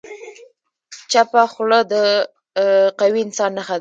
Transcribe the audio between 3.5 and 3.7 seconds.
نښه ده.